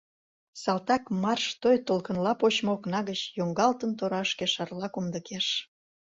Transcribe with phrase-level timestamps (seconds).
[0.61, 5.47] Салтак марш той толкынла почмо окна гыч, Йоҥгалтын торашке, шарла кумдыкеш.